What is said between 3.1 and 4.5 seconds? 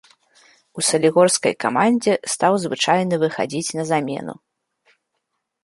выхадзіць на замену.